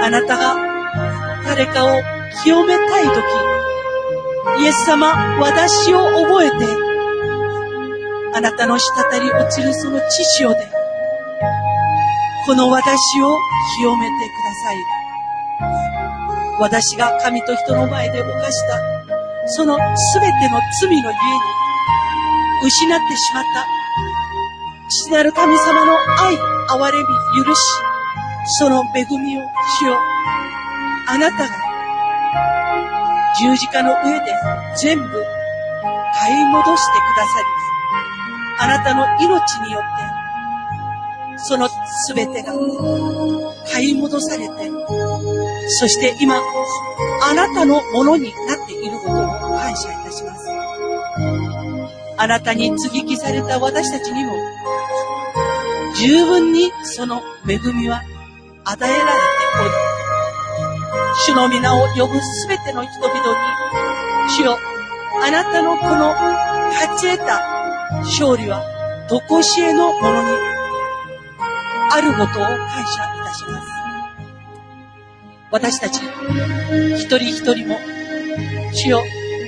[0.03, 0.55] あなたが
[1.47, 1.87] 誰かを
[2.43, 3.11] 清めたいと
[4.57, 6.57] き、イエス様、私を覚えて、
[8.33, 10.71] あなたの滴り落ちるその血潮で、
[12.45, 13.37] この私を
[13.77, 14.77] 清めてください。
[16.59, 18.79] 私が神と人の前で犯した、
[19.47, 21.11] そのすべての罪のゆえに、
[22.63, 23.65] 失ってしまった、
[24.87, 26.97] 父なる神様の愛、憐れ
[27.35, 27.59] み、許し、
[28.59, 29.41] その恵みを
[29.79, 29.99] 主よ、
[31.07, 31.49] あなたが
[33.39, 34.25] 十字架の上で
[34.77, 35.25] 全部
[36.13, 37.60] 買い戻してくださり、
[38.61, 42.53] あなたの命によって、そのすべてが
[43.73, 44.53] 買い戻されて、
[45.79, 50.47] そして今、あなたのものになっていることを感謝いたします。
[52.17, 54.33] あなたに接ぎ木された私たちにも、
[55.95, 58.03] 十分にその恵みは
[58.63, 59.17] 与えられて
[59.59, 59.71] おり、
[61.25, 63.23] 主の皆を呼ぶすべての人々に、
[64.37, 64.59] 主よ、
[65.23, 66.13] あなたのこの
[66.73, 67.50] 勝ち得た
[67.99, 68.63] 勝利は、
[69.09, 70.29] とこしえのものに
[71.91, 73.67] あることを感謝いたします。
[75.51, 75.99] 私たち、
[76.95, 77.77] 一人一人も、
[78.73, 79.03] 主よ、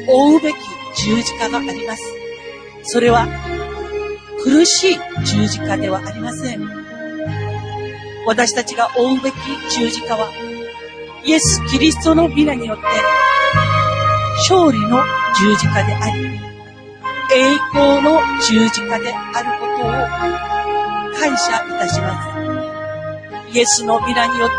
[0.07, 0.55] 追うべき
[0.97, 2.03] 十字架があります。
[2.83, 3.27] それは、
[4.43, 6.69] 苦しい十字架ではありません。
[8.27, 9.35] 私たちが追うべき
[9.71, 10.27] 十字架は、
[11.23, 12.83] イエス・キリストの皆によって、
[14.49, 15.01] 勝利の
[15.37, 16.52] 十字架であり、
[17.35, 19.89] 栄光の十字架であることを
[21.19, 22.21] 感謝いたしま
[23.49, 23.57] す。
[23.57, 24.55] イエスの皆によって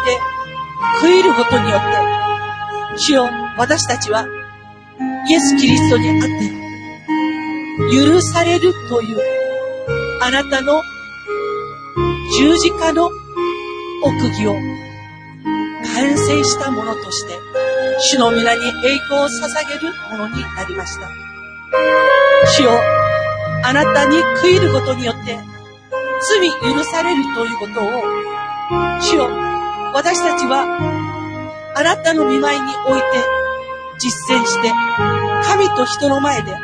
[1.00, 4.26] 食いることによって、主よ、私たちは、
[5.28, 6.30] イエス・キリストにあって、
[7.92, 9.18] 許されるという、
[10.20, 10.82] あなたの
[12.36, 13.08] 十字架の
[14.02, 14.54] 奥義を
[15.94, 17.38] 完成したものとして、
[18.00, 22.13] 主の皆に栄光を捧げるものになりました。
[22.46, 22.78] 主よ、
[23.62, 25.38] あなたに食いることによって、
[26.28, 29.28] 罪許されるということを、主よ、
[29.94, 30.64] 私たちは、
[31.76, 33.04] あなたの見舞いにおいて
[33.98, 34.70] 実践して、
[35.44, 36.54] 神と人の前で、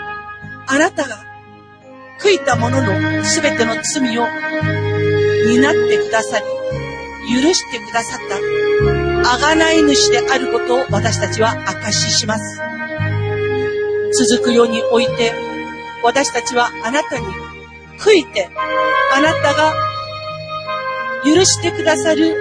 [0.66, 1.24] あなたが
[2.20, 4.26] 悔いた者のすべての罪を
[5.46, 6.44] 担ってくださり、
[7.42, 12.60] 許してくださった、贖い主であることを私たちは証しします。
[14.28, 15.49] 続く世において、
[16.03, 17.26] 私たちはあなたに
[17.98, 18.48] 悔いて、
[19.14, 19.74] あなたが
[21.24, 22.34] 許してくださる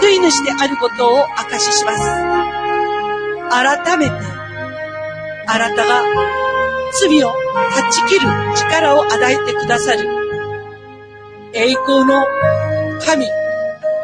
[0.00, 2.02] 救い主であることを証しします。
[3.50, 4.14] 改めて、
[5.46, 6.02] あなたが
[7.00, 10.08] 罪を断ち切る力を与えてくださる
[11.52, 12.26] 栄光の
[13.04, 13.26] 神、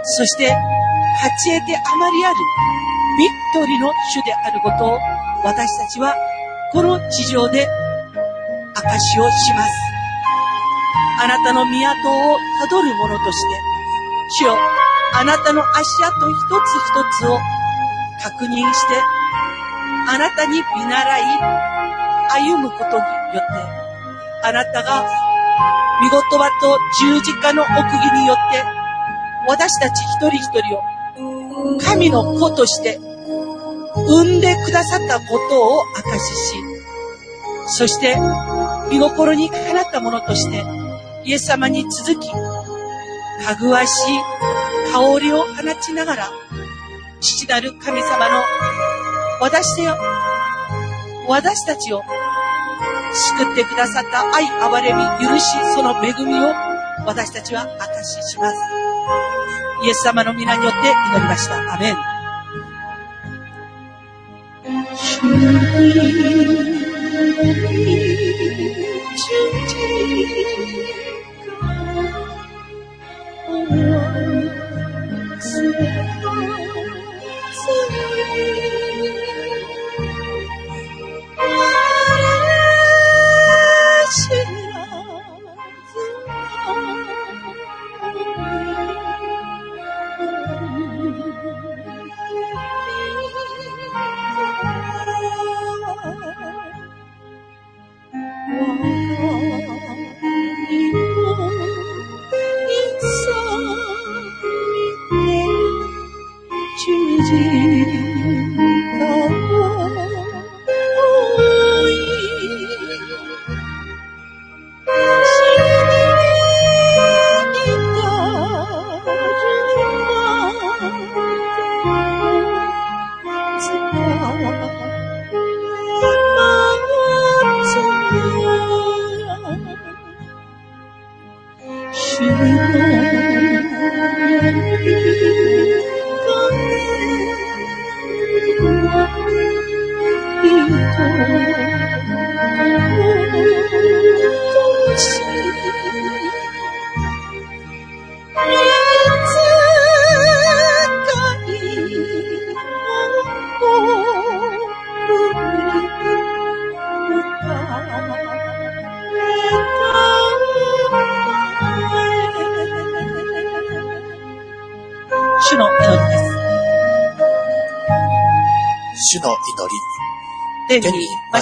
[0.05, 0.55] そして
[1.20, 2.36] 勝ち得てあまりある
[3.18, 4.99] ビクトリの主であることを
[5.45, 6.14] 私たちは
[6.72, 7.66] この地上で
[8.79, 9.70] 証しをします。
[11.20, 13.61] あなたの港をたどる者として、
[14.41, 14.59] 主よ
[15.14, 17.39] あなたの足跡一つ一つを
[18.22, 19.03] 確認して、
[20.09, 21.22] あなたに見習い、
[22.31, 23.43] 歩むことによって、
[24.45, 25.09] あなたが
[26.01, 28.64] 見言葉と十字架の奥義によって、
[29.49, 30.83] 私たち一人一人を
[31.81, 33.01] 神の子として
[33.97, 36.57] 産んでくださったことを証しし、
[37.66, 38.16] そして
[38.91, 40.64] 見心にかなったものとして
[41.24, 44.18] イエス様に続きかぐわしい
[44.93, 46.30] 香りを放ちながら
[47.20, 48.43] 父なる神様の
[49.41, 49.97] 私や
[51.28, 52.03] 私たちを
[53.39, 56.55] 救ってくださった愛憐れみ許しその恵みを
[57.07, 58.57] 私たちは証しします
[59.84, 61.97] イエス様の皆によって祈りましたアメン
[67.70, 68.28] Thank you.
[69.26, 70.28] Chân chính.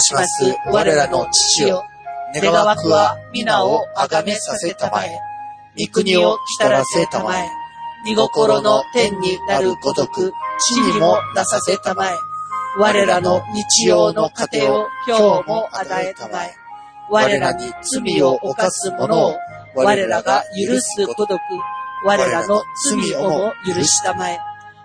[0.06, 1.84] します我らの父よ。
[2.32, 5.10] 願わくは皆をあがめさせたまえ。
[5.76, 7.48] 御国を来たらせたまえ。
[8.08, 12.14] 御心の天になるごとく、地にもなさせたまえ。
[12.78, 16.54] 我らの日曜の糧を今日も与えたまえ。
[17.10, 19.34] 我らに罪を犯す者を
[19.74, 21.40] 我らが許すごとく、
[22.04, 24.38] 我らの罪をも許したまえ。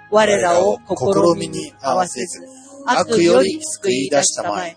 [0.09, 2.39] 我らを試みに合わせず、
[2.87, 4.75] 悪より救い出したまえ。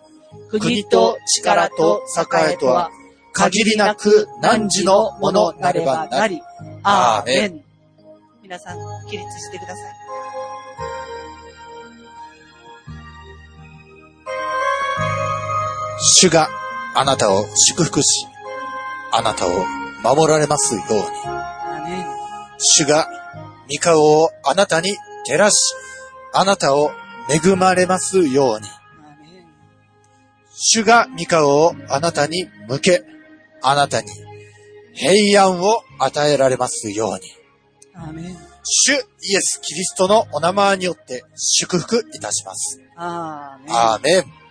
[0.51, 2.03] 国と力と
[2.51, 2.91] 栄とは、
[3.33, 6.41] 限りなく汝のものなればなり。
[6.83, 7.65] アーメン。
[8.43, 8.79] 皆さん、
[9.09, 9.95] 起立してください。
[16.21, 16.49] 主が
[16.95, 18.27] あなたを祝福し、
[19.11, 19.51] あなたを
[20.03, 21.01] 守られますように。
[22.59, 23.09] 主が
[23.73, 25.75] 御顔をあなたに照らし、
[26.33, 26.91] あなたを
[27.29, 28.69] 恵まれますように。
[30.67, 33.05] 主が御顔をあなたに向け、
[33.61, 34.09] あなたに
[34.95, 37.21] 平安を与えられますように。
[37.95, 38.37] アーメン。
[38.65, 39.01] 主イエ
[39.43, 42.81] ス・キリストのお名前によって祝福いたします。
[42.97, 43.77] アーメン。
[43.77, 44.44] アーメン。